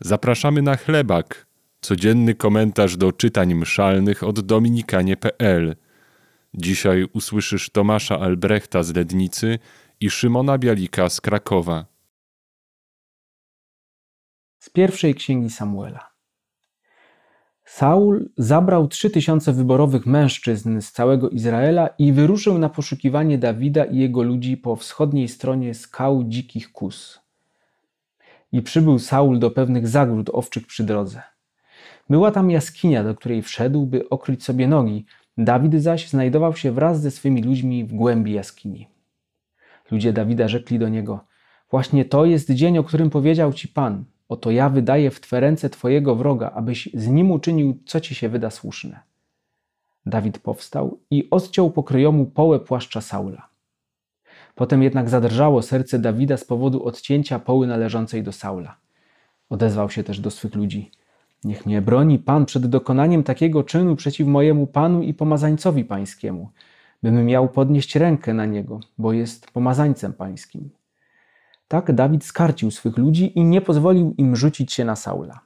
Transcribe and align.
Zapraszamy 0.00 0.62
na 0.62 0.76
chlebak, 0.76 1.46
codzienny 1.80 2.34
komentarz 2.34 2.96
do 2.96 3.12
czytań 3.12 3.54
mszalnych 3.54 4.22
od 4.22 4.40
dominikanie.pl. 4.40 5.76
Dzisiaj 6.54 7.06
usłyszysz 7.12 7.70
Tomasza 7.70 8.20
Albrechta 8.20 8.82
z 8.82 8.94
Lednicy 8.94 9.58
i 10.00 10.10
Szymona 10.10 10.58
Bialika 10.58 11.08
z 11.08 11.20
Krakowa. 11.20 11.86
Z 14.58 14.70
pierwszej 14.70 15.14
księgi 15.14 15.50
Samuela. 15.50 16.10
Saul 17.64 18.30
zabrał 18.36 18.88
trzy 18.88 19.10
tysiące 19.10 19.52
wyborowych 19.52 20.06
mężczyzn 20.06 20.80
z 20.80 20.92
całego 20.92 21.28
Izraela 21.28 21.88
i 21.98 22.12
wyruszył 22.12 22.58
na 22.58 22.68
poszukiwanie 22.68 23.38
Dawida 23.38 23.84
i 23.84 23.96
jego 23.96 24.22
ludzi 24.22 24.56
po 24.56 24.76
wschodniej 24.76 25.28
stronie 25.28 25.74
skał 25.74 26.24
dzikich 26.24 26.72
kus. 26.72 27.20
I 28.52 28.62
przybył 28.62 28.98
Saul 28.98 29.38
do 29.38 29.50
pewnych 29.50 29.88
zagród 29.88 30.30
owczych 30.32 30.66
przy 30.66 30.84
drodze. 30.84 31.22
Była 32.10 32.30
tam 32.30 32.50
jaskinia, 32.50 33.04
do 33.04 33.14
której 33.14 33.42
wszedł, 33.42 33.86
by 33.86 34.08
okryć 34.08 34.44
sobie 34.44 34.68
nogi. 34.68 35.04
Dawid 35.38 35.82
zaś 35.82 36.08
znajdował 36.08 36.56
się 36.56 36.72
wraz 36.72 37.00
ze 37.00 37.10
swymi 37.10 37.42
ludźmi 37.42 37.84
w 37.84 37.94
głębi 37.94 38.32
jaskini. 38.32 38.88
Ludzie 39.90 40.12
Dawida 40.12 40.48
rzekli 40.48 40.78
do 40.78 40.88
niego: 40.88 41.24
Właśnie 41.70 42.04
to 42.04 42.24
jest 42.24 42.50
dzień, 42.50 42.78
o 42.78 42.84
którym 42.84 43.10
powiedział 43.10 43.52
ci 43.52 43.68
Pan. 43.68 44.04
Oto 44.28 44.50
ja 44.50 44.68
wydaję 44.68 45.10
w 45.10 45.20
twe 45.20 45.40
ręce 45.40 45.70
twojego 45.70 46.16
wroga, 46.16 46.50
abyś 46.54 46.88
z 46.94 47.08
nim 47.08 47.30
uczynił, 47.30 47.82
co 47.86 48.00
ci 48.00 48.14
się 48.14 48.28
wyda 48.28 48.50
słuszne. 48.50 49.00
Dawid 50.06 50.38
powstał 50.38 51.00
i 51.10 51.30
odciął 51.30 51.70
pokryjomu 51.70 52.26
połę 52.26 52.60
płaszcza 52.60 53.00
Saula. 53.00 53.49
Potem 54.60 54.82
jednak 54.82 55.08
zadrżało 55.08 55.62
serce 55.62 55.98
Dawida 55.98 56.36
z 56.36 56.44
powodu 56.44 56.84
odcięcia 56.84 57.38
poły 57.38 57.66
należącej 57.66 58.22
do 58.22 58.32
Saula. 58.32 58.76
Odezwał 59.50 59.90
się 59.90 60.04
też 60.04 60.20
do 60.20 60.30
swych 60.30 60.54
ludzi. 60.54 60.90
Niech 61.44 61.66
mnie 61.66 61.82
broni 61.82 62.18
Pan 62.18 62.46
przed 62.46 62.66
dokonaniem 62.66 63.22
takiego 63.22 63.64
czynu 63.64 63.96
przeciw 63.96 64.26
mojemu 64.26 64.66
Panu 64.66 65.02
i 65.02 65.14
pomazańcowi 65.14 65.84
pańskiemu, 65.84 66.50
bym 67.02 67.26
miał 67.26 67.48
podnieść 67.48 67.96
rękę 67.96 68.34
na 68.34 68.46
niego, 68.46 68.80
bo 68.98 69.12
jest 69.12 69.50
pomazańcem 69.50 70.12
pańskim. 70.12 70.70
Tak 71.68 71.92
Dawid 71.92 72.24
skarcił 72.24 72.70
swych 72.70 72.98
ludzi 72.98 73.38
i 73.38 73.44
nie 73.44 73.60
pozwolił 73.60 74.14
im 74.18 74.36
rzucić 74.36 74.72
się 74.72 74.84
na 74.84 74.96
Saula. 74.96 75.40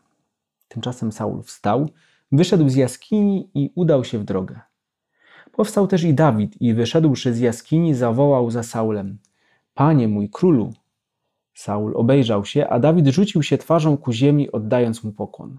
Tymczasem 0.68 1.12
Saul 1.12 1.42
wstał, 1.42 1.88
wyszedł 2.32 2.68
z 2.68 2.74
jaskini 2.74 3.50
i 3.54 3.72
udał 3.74 4.04
się 4.04 4.18
w 4.18 4.24
drogę. 4.24 4.60
Powstał 5.56 5.86
też 5.86 6.04
i 6.04 6.14
Dawid 6.14 6.62
i 6.62 6.74
wyszedłszy 6.74 7.34
z 7.34 7.38
jaskini 7.38 7.94
zawołał 7.94 8.50
za 8.50 8.62
Saulem: 8.62 9.18
Panie 9.74 10.08
mój 10.08 10.30
królu! 10.30 10.72
Saul 11.54 11.96
obejrzał 11.96 12.44
się, 12.44 12.68
a 12.68 12.78
Dawid 12.78 13.06
rzucił 13.06 13.42
się 13.42 13.58
twarzą 13.58 13.96
ku 13.96 14.12
ziemi, 14.12 14.52
oddając 14.52 15.04
mu 15.04 15.12
pokłon. 15.12 15.58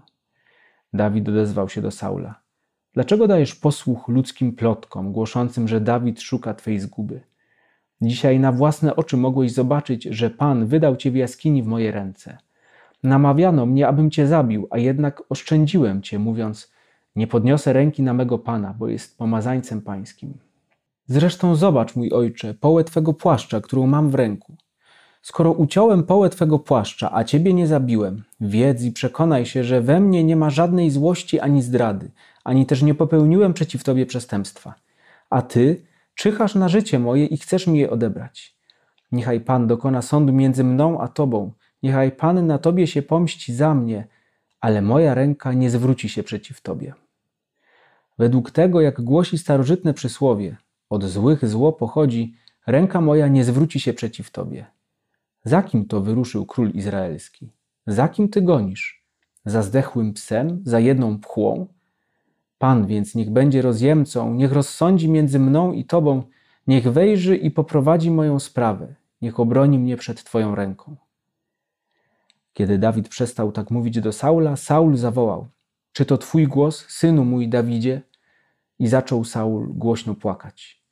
Dawid 0.92 1.28
odezwał 1.28 1.68
się 1.68 1.82
do 1.82 1.90
Saula: 1.90 2.40
Dlaczego 2.94 3.28
dajesz 3.28 3.54
posłuch 3.54 4.08
ludzkim 4.08 4.52
plotkom, 4.52 5.12
głoszącym, 5.12 5.68
że 5.68 5.80
Dawid 5.80 6.20
szuka 6.20 6.54
twej 6.54 6.80
zguby? 6.80 7.20
Dzisiaj 8.00 8.40
na 8.40 8.52
własne 8.52 8.96
oczy 8.96 9.16
mogłeś 9.16 9.52
zobaczyć, 9.52 10.04
że 10.04 10.30
Pan 10.30 10.66
wydał 10.66 10.96
cię 10.96 11.10
w 11.10 11.16
jaskini 11.16 11.62
w 11.62 11.66
moje 11.66 11.92
ręce. 11.92 12.38
Namawiano 13.02 13.66
mnie, 13.66 13.88
abym 13.88 14.10
cię 14.10 14.26
zabił, 14.26 14.68
a 14.70 14.78
jednak 14.78 15.22
oszczędziłem 15.28 16.02
cię, 16.02 16.18
mówiąc: 16.18 16.75
Nie 17.16 17.26
podniosę 17.26 17.72
ręki 17.72 18.02
na 18.02 18.14
mego 18.14 18.38
Pana, 18.38 18.74
bo 18.78 18.88
jest 18.88 19.18
pomazańcem 19.18 19.82
pańskim. 19.82 20.34
Zresztą 21.06 21.54
zobacz, 21.54 21.96
mój 21.96 22.12
ojcze, 22.12 22.54
połę 22.54 22.84
twego 22.84 23.12
płaszcza, 23.12 23.60
którą 23.60 23.86
mam 23.86 24.10
w 24.10 24.14
ręku. 24.14 24.56
Skoro 25.22 25.52
uciąłem 25.52 26.02
połę 26.02 26.30
twego 26.30 26.58
płaszcza, 26.58 27.14
a 27.14 27.24
ciebie 27.24 27.54
nie 27.54 27.66
zabiłem, 27.66 28.22
wiedz 28.40 28.82
i 28.82 28.92
przekonaj 28.92 29.46
się, 29.46 29.64
że 29.64 29.80
we 29.80 30.00
mnie 30.00 30.24
nie 30.24 30.36
ma 30.36 30.50
żadnej 30.50 30.90
złości 30.90 31.40
ani 31.40 31.62
zdrady, 31.62 32.10
ani 32.44 32.66
też 32.66 32.82
nie 32.82 32.94
popełniłem 32.94 33.52
przeciw 33.52 33.84
tobie 33.84 34.06
przestępstwa. 34.06 34.74
A 35.30 35.42
ty 35.42 35.82
czyhasz 36.14 36.54
na 36.54 36.68
życie 36.68 36.98
moje 36.98 37.26
i 37.26 37.36
chcesz 37.36 37.66
mi 37.66 37.78
je 37.78 37.90
odebrać. 37.90 38.56
Niechaj 39.12 39.40
Pan 39.40 39.66
dokona 39.66 40.02
sądu 40.02 40.32
między 40.32 40.64
mną 40.64 41.00
a 41.00 41.08
tobą, 41.08 41.52
niechaj 41.82 42.12
Pan 42.12 42.46
na 42.46 42.58
tobie 42.58 42.86
się 42.86 43.02
pomści 43.02 43.54
za 43.54 43.74
mnie, 43.74 44.06
ale 44.60 44.82
moja 44.82 45.14
ręka 45.14 45.52
nie 45.52 45.70
zwróci 45.70 46.08
się 46.08 46.22
przeciw 46.22 46.60
tobie. 46.60 46.94
Według 48.18 48.50
tego, 48.50 48.80
jak 48.80 49.00
głosi 49.00 49.38
starożytne 49.38 49.94
przysłowie, 49.94 50.56
od 50.90 51.04
złych 51.04 51.48
zło 51.48 51.72
pochodzi, 51.72 52.34
ręka 52.66 53.00
moja 53.00 53.28
nie 53.28 53.44
zwróci 53.44 53.80
się 53.80 53.92
przeciw 53.92 54.30
tobie. 54.30 54.66
Za 55.44 55.62
kim 55.62 55.86
to 55.86 56.00
wyruszył 56.00 56.46
król 56.46 56.70
izraelski? 56.70 57.50
Za 57.86 58.08
kim 58.08 58.28
ty 58.28 58.42
gonisz? 58.42 59.04
Za 59.44 59.62
zdechłym 59.62 60.12
psem, 60.12 60.62
za 60.64 60.80
jedną 60.80 61.18
pchłą? 61.18 61.66
Pan 62.58 62.86
więc 62.86 63.14
niech 63.14 63.30
będzie 63.30 63.62
rozjemcą, 63.62 64.34
niech 64.34 64.52
rozsądzi 64.52 65.08
między 65.08 65.38
mną 65.38 65.72
i 65.72 65.84
Tobą, 65.84 66.22
niech 66.66 66.92
wejrzy 66.92 67.36
i 67.36 67.50
poprowadzi 67.50 68.10
moją 68.10 68.38
sprawę, 68.38 68.94
niech 69.22 69.40
obroni 69.40 69.78
mnie 69.78 69.96
przed 69.96 70.24
Twoją 70.24 70.54
ręką. 70.54 70.96
Kiedy 72.52 72.78
Dawid 72.78 73.08
przestał 73.08 73.52
tak 73.52 73.70
mówić 73.70 74.00
do 74.00 74.12
Saula, 74.12 74.56
Saul 74.56 74.96
zawołał: 74.96 75.48
Czy 75.96 76.06
to 76.06 76.18
Twój 76.18 76.46
głos, 76.46 76.84
synu 76.88 77.24
mój 77.24 77.48
Dawidzie? 77.48 78.02
I 78.78 78.88
zaczął 78.88 79.24
Saul 79.24 79.68
głośno 79.74 80.14
płakać. 80.14 80.82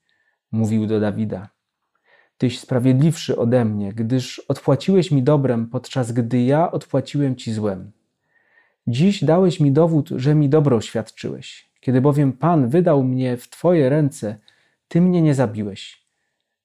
Mówił 0.53 0.87
do 0.87 1.01
Dawida: 1.01 1.49
Tyś 2.39 2.61
sprawiedliwszy 2.61 3.39
ode 3.39 3.65
mnie, 3.65 3.93
gdyż 3.93 4.39
odpłaciłeś 4.39 5.11
mi 5.11 5.23
dobrem, 5.23 5.67
podczas 5.67 6.13
gdy 6.13 6.43
ja 6.43 6.71
odpłaciłem 6.71 7.37
ci 7.37 7.53
złem. 7.53 7.93
Dziś 8.87 9.25
dałeś 9.25 9.61
mi 9.61 9.73
dowód, 9.73 10.09
że 10.17 10.35
mi 10.35 10.49
dobro 10.49 10.81
świadczyłeś. 10.81 11.71
Kiedy 11.81 12.01
bowiem 12.01 12.33
Pan 12.33 12.69
wydał 12.69 13.05
mnie 13.05 13.37
w 13.37 13.49
Twoje 13.49 13.89
ręce, 13.89 14.39
Ty 14.89 15.01
mnie 15.01 15.23
nie 15.23 15.35
zabiłeś. 15.35 16.07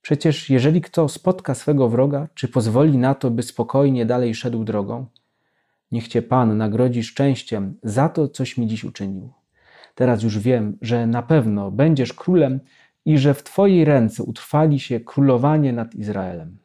Przecież 0.01 0.49
jeżeli 0.49 0.81
kto 0.81 1.09
spotka 1.09 1.55
swego 1.55 1.89
wroga, 1.89 2.27
czy 2.33 2.47
pozwoli 2.47 2.97
na 2.97 3.15
to, 3.15 3.31
by 3.31 3.43
spokojnie 3.43 4.05
dalej 4.05 4.35
szedł 4.35 4.63
drogą, 4.63 5.05
niech 5.91 6.07
Cię 6.07 6.21
Pan 6.21 6.57
nagrodzi 6.57 7.03
szczęściem 7.03 7.79
za 7.83 8.09
to, 8.09 8.27
coś 8.27 8.57
mi 8.57 8.67
dziś 8.67 8.83
uczynił. 8.83 9.33
Teraz 9.95 10.23
już 10.23 10.39
wiem, 10.39 10.77
że 10.81 11.07
na 11.07 11.23
pewno 11.23 11.71
będziesz 11.71 12.13
królem 12.13 12.59
i 13.05 13.17
że 13.17 13.33
w 13.33 13.43
Twojej 13.43 13.85
ręce 13.85 14.23
utrwali 14.23 14.79
się 14.79 14.99
królowanie 14.99 15.73
nad 15.73 15.95
Izraelem. 15.95 16.57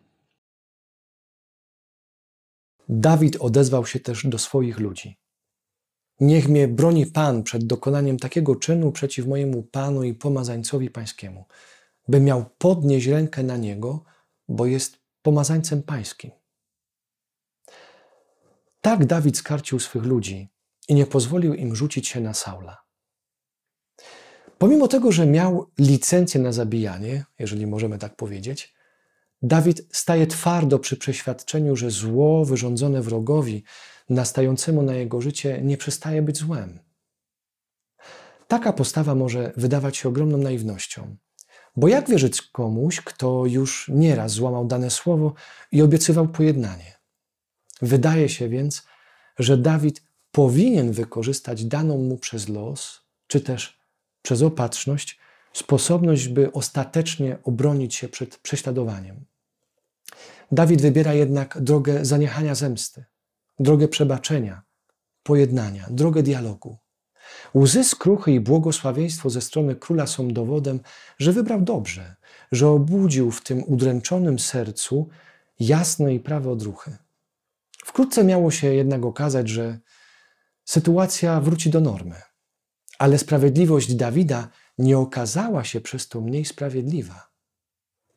Dawid 2.89 3.37
odezwał 3.37 3.87
się 3.87 4.01
też 4.01 4.27
do 4.27 4.39
swoich 4.39 4.79
ludzi. 4.79 5.19
Niech 6.21 6.49
mnie 6.49 6.69
broni 6.69 7.07
Pan 7.07 7.43
przed 7.43 7.67
dokonaniem 7.67 8.19
takiego 8.19 8.57
czynu 8.57 8.93
przeciw 8.93 9.27
mojemu 9.27 9.63
Panu 9.63 10.03
i 10.03 10.15
pomazańcowi 10.15 10.91
pańskiemu, 10.91 11.45
by 12.09 12.21
miał 12.21 12.45
podnieść 12.59 13.07
rękę 13.07 13.43
na 13.43 13.57
niego, 13.57 14.05
bo 14.49 14.67
jest 14.67 14.99
pomazańcem 15.23 15.83
pańskim. 15.83 16.31
Tak 18.85 19.07
Dawid 19.07 19.39
skarcił 19.39 19.81
swych 19.81 20.05
ludzi 20.05 20.49
i 20.89 20.95
nie 20.95 21.07
pozwolił 21.07 21.55
im 21.55 21.77
rzucić 21.77 22.09
się 22.09 22.21
na 22.21 22.35
Saula. 22.35 22.77
Pomimo 24.59 24.89
tego, 24.89 25.13
że 25.13 25.27
miał 25.27 25.71
licencję 25.79 26.41
na 26.41 26.53
zabijanie, 26.53 27.25
jeżeli 27.39 27.67
możemy 27.67 27.99
tak 27.99 28.17
powiedzieć, 28.17 28.75
Dawid 29.43 29.89
staje 29.93 30.27
twardo 30.27 30.79
przy 30.79 30.97
przeświadczeniu, 30.97 31.77
że 31.77 31.91
zło 31.91 32.45
wyrządzone 32.45 33.03
wrogowi 33.03 33.65
nastającemu 34.09 34.83
na 34.83 34.95
jego 34.95 35.21
życie 35.21 35.61
nie 35.63 35.77
przestaje 35.77 36.23
być 36.23 36.37
złem. 36.37 36.79
Taka 38.49 38.73
postawa 38.73 39.15
może 39.15 39.53
wydawać 39.57 39.97
się 39.97 40.09
ogromną 40.09 40.39
naiwnością, 40.39 41.17
bo 41.77 41.89
jak 41.89 42.11
wierzyć 42.11 42.43
komuś, 42.43 43.01
kto 43.01 43.47
już 43.47 43.91
nieraz 43.95 44.33
złamał 44.33 44.67
dane 44.67 44.91
słowo 44.91 45.35
i 45.73 45.83
obiecywał 45.83 46.29
pojednanie? 46.29 46.94
Wydaje 47.85 48.29
się 48.29 48.49
więc, 48.49 48.83
że 49.39 49.57
Dawid 49.59 50.03
powinien 50.33 50.93
wykorzystać 50.93 51.65
daną 51.65 51.99
mu 51.99 52.19
przez 52.19 52.49
los, 52.49 53.01
czy 53.27 53.41
też 53.41 53.81
przez 54.23 54.43
opatrzność, 54.43 55.19
sposobność, 55.53 56.29
by 56.29 56.53
ostatecznie 56.53 57.39
obronić 57.43 57.95
się 57.95 58.09
przed 58.09 58.39
prześladowaniem. 58.39 59.25
Dawid 60.53 60.83
wybiera 60.83 61.15
jednak 61.15 61.59
drogę 61.61 62.05
zaniechania 62.05 62.55
zemsty 62.55 63.05
drogę 63.59 63.89
przebaczenia, 63.89 64.63
pojednania, 65.23 65.87
drogę 65.91 66.23
dialogu. 66.23 66.77
Łzy 67.55 67.85
skruchy 67.85 68.33
i 68.33 68.41
błogosławieństwo 68.41 69.31
ze 69.31 69.41
strony 69.41 69.77
króla 69.77 70.07
są 70.07 70.29
dowodem, 70.29 70.81
że 71.19 71.33
wybrał 71.33 71.61
dobrze, 71.61 72.17
że 72.53 72.69
obudził 72.69 73.31
w 73.31 73.43
tym 73.43 73.65
udręczonym 73.67 74.39
sercu 74.39 75.09
jasne 75.61 76.15
i 76.15 76.21
prawe 76.21 76.51
odruchy. 76.51 76.97
Wkrótce 77.95 78.25
miało 78.25 78.51
się 78.51 78.75
jednak 78.75 79.05
okazać, 79.05 79.49
że 79.49 79.79
sytuacja 80.65 81.41
wróci 81.41 81.71
do 81.71 81.81
normy, 81.81 82.23
ale 82.99 83.19
sprawiedliwość 83.19 83.95
Dawida 83.95 84.49
nie 84.79 84.99
okazała 84.99 85.65
się 85.65 85.81
przez 85.81 86.09
to 86.09 86.21
mniej 86.21 86.45
sprawiedliwa. 86.45 87.31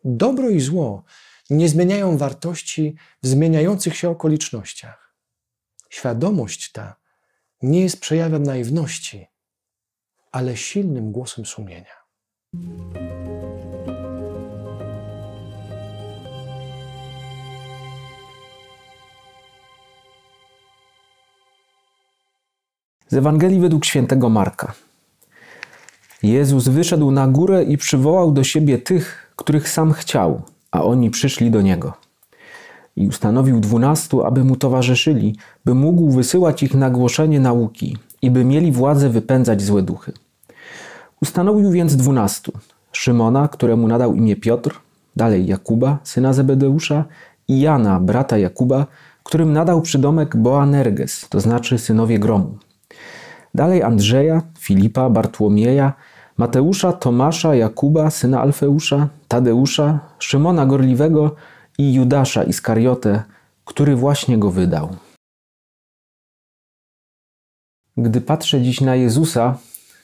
Dobro 0.03 0.50
i 0.50 0.59
zło 0.59 1.03
nie 1.50 1.69
zmieniają 1.69 2.18
wartości 2.18 2.95
w 3.24 3.27
zmieniających 3.27 3.95
się 3.97 4.09
okolicznościach. 4.09 5.15
świadomość 5.89 6.71
ta 6.71 6.95
nie 7.62 7.81
jest 7.81 8.00
przejawem 8.00 8.44
naiwności, 8.44 9.27
ale 10.31 10.57
silnym 10.57 11.12
głosem 11.12 11.45
sumienia. 11.45 11.97
Z 23.09 23.13
Ewangelii 23.13 23.59
według 23.59 23.86
świętego 23.86 24.30
Marka. 24.30 24.74
Jezus 26.24 26.68
wyszedł 26.68 27.12
na 27.12 27.27
górę 27.27 27.63
i 27.63 27.77
przywołał 27.77 28.31
do 28.31 28.44
siebie 28.44 28.77
tych, 28.77 29.33
których 29.36 29.69
sam 29.69 29.94
chciał, 29.94 30.42
a 30.71 30.83
oni 30.83 31.09
przyszli 31.09 31.51
do 31.51 31.62
niego. 31.62 31.94
I 32.95 33.07
ustanowił 33.07 33.59
dwunastu, 33.59 34.24
aby 34.24 34.44
mu 34.44 34.56
towarzyszyli, 34.56 35.36
by 35.65 35.74
mógł 35.74 36.12
wysyłać 36.12 36.63
ich 36.63 36.74
na 36.74 36.89
głoszenie 36.89 37.39
nauki 37.39 37.98
i 38.21 38.31
by 38.31 38.45
mieli 38.45 38.71
władzę 38.71 39.09
wypędzać 39.09 39.62
złe 39.62 39.81
duchy. 39.81 40.12
Ustanowił 41.21 41.71
więc 41.71 41.95
dwunastu: 41.95 42.51
Szymona, 42.92 43.48
któremu 43.48 43.88
nadał 43.88 44.13
imię 44.15 44.36
Piotr, 44.36 44.80
dalej 45.15 45.45
Jakuba, 45.45 45.98
syna 46.04 46.33
Zebedeusza, 46.33 47.06
i 47.48 47.59
Jana, 47.59 48.00
brata 48.00 48.38
Jakuba, 48.38 48.86
którym 49.24 49.54
nadał 49.54 49.81
przydomek 49.81 50.36
Boanerges, 50.36 51.30
to 51.30 51.39
znaczy 51.39 51.77
synowie 51.77 52.19
gromu. 52.19 52.57
Dalej 53.57 53.83
Andrzeja, 53.83 54.42
Filipa, 54.59 55.09
Bartłomieja, 55.09 55.94
Mateusza, 56.38 56.94
Tomasza, 56.94 57.56
Jakuba, 57.56 58.09
syna 58.09 58.42
Alfeusza, 58.42 59.09
Tadeusza, 59.27 60.00
Szymona 60.19 60.65
Gorliwego 60.65 61.36
i 61.77 61.94
Judasza 61.94 62.44
Iskariotę, 62.44 63.24
który 63.65 63.95
właśnie 63.95 64.38
go 64.38 64.51
wydał. 64.51 64.95
Gdy 67.98 68.21
patrzę 68.21 68.62
dziś 68.62 68.81
na 68.81 68.95
Jezusa, 68.95 69.57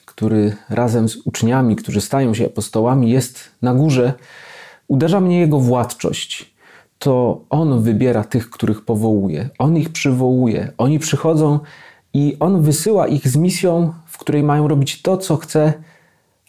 który 0.04 0.56
razem 0.70 1.08
z 1.08 1.16
uczniami, 1.16 1.76
którzy 1.76 2.00
stają 2.00 2.34
się 2.34 2.46
apostołami, 2.46 3.10
jest 3.10 3.50
na 3.62 3.74
górze, 3.74 4.14
uderza 4.88 5.20
mnie 5.20 5.40
jego 5.40 5.60
władczość. 5.60 6.54
To 6.98 7.44
on 7.50 7.82
wybiera 7.82 8.24
tych, 8.24 8.50
których 8.50 8.84
powołuje, 8.84 9.48
on 9.58 9.76
ich 9.76 9.88
przywołuje, 9.88 10.72
oni 10.78 10.98
przychodzą 10.98 11.60
i 12.14 12.36
on 12.40 12.62
wysyła 12.62 13.06
ich 13.06 13.28
z 13.28 13.36
misją, 13.36 13.92
w 14.06 14.18
której 14.18 14.42
mają 14.42 14.68
robić 14.68 15.02
to, 15.02 15.16
co 15.16 15.36
chce, 15.36 15.72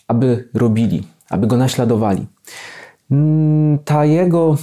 aby 0.08 0.50
robili, 0.54 1.04
aby 1.30 1.48
go 1.48 1.58
naśladowali. 1.58 2.26
Mm, 3.12 3.80
ta 3.80 4.06
jego, 4.06 4.58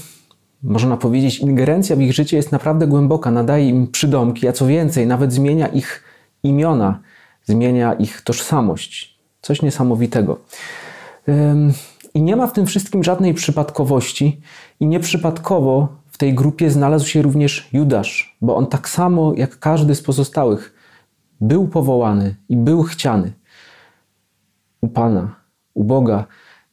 można 0.63 0.97
powiedzieć, 0.97 1.39
ingerencja 1.39 1.97
w 1.97 2.01
ich 2.01 2.13
życie 2.13 2.37
jest 2.37 2.53
naprawdę 2.53 2.87
głęboka, 2.87 3.31
nadaje 3.31 3.69
im 3.69 3.87
przydomki, 3.87 4.49
a 4.49 4.53
co 4.53 4.67
więcej, 4.67 5.07
nawet 5.07 5.33
zmienia 5.33 5.67
ich 5.67 6.05
imiona, 6.43 7.01
zmienia 7.45 7.93
ich 7.93 8.21
tożsamość. 8.21 9.19
Coś 9.41 9.63
niesamowitego. 9.63 10.39
I 12.15 12.23
nie 12.23 12.37
ma 12.37 12.47
w 12.47 12.53
tym 12.53 12.67
wszystkim 12.67 13.05
żadnej 13.05 13.35
przypadkowości, 13.35 14.41
i 14.81 14.87
nieprzypadkowo 14.87 15.89
w 16.11 16.19
tej 16.19 16.35
grupie 16.35 16.71
znalazł 16.71 17.07
się 17.07 17.23
również 17.23 17.69
Judasz, 17.73 18.37
bo 18.41 18.57
on 18.57 18.67
tak 18.67 18.89
samo 18.89 19.33
jak 19.37 19.59
każdy 19.59 19.95
z 19.95 20.03
pozostałych 20.03 20.72
był 21.43 21.69
powołany 21.69 22.35
i 22.49 22.57
był 22.57 22.83
chciany. 22.83 23.33
U 24.81 24.89
Pana, 24.89 25.35
u 25.75 25.85
Boga 25.85 26.25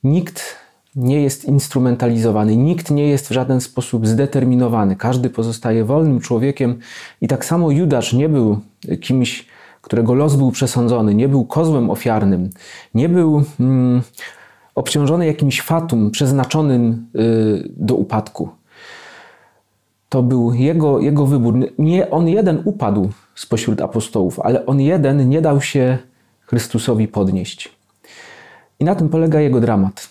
nikt 0.03 0.55
nie 0.95 1.21
jest 1.21 1.45
instrumentalizowany, 1.45 2.55
nikt 2.55 2.91
nie 2.91 3.07
jest 3.07 3.27
w 3.27 3.31
żaden 3.31 3.61
sposób 3.61 4.07
zdeterminowany. 4.07 4.95
Każdy 4.95 5.29
pozostaje 5.29 5.85
wolnym 5.85 6.19
człowiekiem 6.19 6.79
i 7.21 7.27
tak 7.27 7.45
samo 7.45 7.71
Judasz 7.71 8.13
nie 8.13 8.29
był 8.29 8.59
kimś, 9.01 9.45
którego 9.81 10.13
los 10.13 10.35
był 10.35 10.51
przesądzony, 10.51 11.15
nie 11.15 11.27
był 11.29 11.45
kozłem 11.45 11.89
ofiarnym, 11.89 12.49
nie 12.93 13.09
był 13.09 13.43
mm, 13.59 14.01
obciążony 14.75 15.25
jakimś 15.25 15.61
fatum 15.61 16.11
przeznaczonym 16.11 17.07
y, 17.15 17.69
do 17.77 17.95
upadku. 17.95 18.49
To 20.09 20.23
był 20.23 20.53
jego, 20.53 20.99
jego 20.99 21.25
wybór. 21.25 21.55
Nie 21.77 22.09
on 22.09 22.27
jeden 22.27 22.61
upadł 22.65 23.09
spośród 23.35 23.81
apostołów, 23.81 24.39
ale 24.39 24.65
on 24.65 24.81
jeden 24.81 25.29
nie 25.29 25.41
dał 25.41 25.61
się 25.61 25.97
Chrystusowi 26.45 27.07
podnieść. 27.07 27.71
I 28.79 28.83
na 28.85 28.95
tym 28.95 29.09
polega 29.09 29.39
jego 29.39 29.61
dramat. 29.61 30.09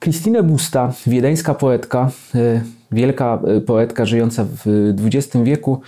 Christine 0.00 0.42
Busta, 0.42 0.92
wiedeńska 1.06 1.54
poetka, 1.54 2.10
y, 2.34 2.62
wielka 2.92 3.38
y, 3.56 3.60
poetka 3.60 4.04
żyjąca 4.06 4.44
w 4.44 4.94
XX 5.04 5.36
wieku, 5.44 5.80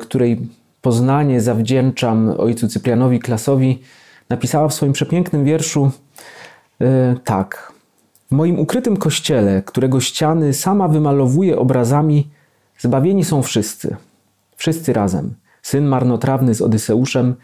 której 0.00 0.48
Poznanie 0.82 1.40
zawdzięczam 1.40 2.34
ojcu 2.38 2.68
Cyprianowi 2.68 3.18
Klasowi, 3.18 3.82
napisała 4.28 4.68
w 4.68 4.74
swoim 4.74 4.92
przepięknym 4.92 5.44
wierszu 5.44 5.90
tak. 7.24 7.75
W 8.30 8.32
moim 8.32 8.58
ukrytym 8.58 8.96
kościele, 8.96 9.62
którego 9.62 10.00
ściany 10.00 10.52
sama 10.52 10.88
wymalowuje 10.88 11.58
obrazami, 11.58 12.30
zbawieni 12.78 13.24
są 13.24 13.42
wszyscy. 13.42 13.96
Wszyscy 14.56 14.92
razem. 14.92 15.34
Syn 15.62 15.86
marnotrawny 15.86 16.54
z 16.54 16.62
Odyseuszem, 16.62 17.34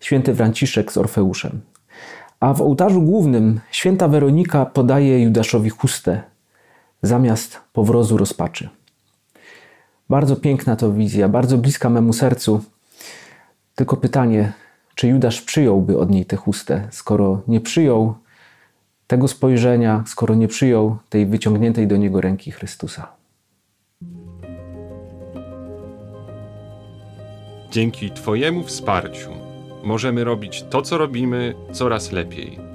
święty 0.00 0.34
Franciszek 0.34 0.92
z 0.92 0.96
Orfeuszem. 0.96 1.60
A 2.40 2.54
w 2.54 2.62
ołtarzu 2.62 3.02
głównym 3.02 3.60
święta 3.70 4.08
Weronika 4.08 4.66
podaje 4.66 5.22
Judaszowi 5.22 5.70
chustę 5.70 6.22
zamiast 7.02 7.60
powrozu 7.72 8.16
rozpaczy. 8.16 8.68
Bardzo 10.08 10.36
piękna 10.36 10.76
to 10.76 10.92
wizja, 10.92 11.28
bardzo 11.28 11.58
bliska 11.58 11.90
memu 11.90 12.12
sercu. 12.12 12.64
Tylko 13.74 13.96
pytanie, 13.96 14.52
czy 14.94 15.08
Judasz 15.08 15.42
przyjąłby 15.42 15.98
od 15.98 16.10
niej 16.10 16.24
tę 16.24 16.36
chustę, 16.36 16.88
skoro 16.90 17.42
nie 17.48 17.60
przyjął 17.60 18.14
tego 19.06 19.28
spojrzenia, 19.28 20.04
skoro 20.06 20.34
nie 20.34 20.48
przyjął 20.48 20.98
tej 21.08 21.26
wyciągniętej 21.26 21.86
do 21.86 21.96
niego 21.96 22.20
ręki 22.20 22.50
Chrystusa. 22.50 23.08
Dzięki 27.70 28.10
Twojemu 28.10 28.64
wsparciu 28.64 29.30
możemy 29.84 30.24
robić 30.24 30.64
to, 30.70 30.82
co 30.82 30.98
robimy, 30.98 31.54
coraz 31.72 32.12
lepiej 32.12 32.71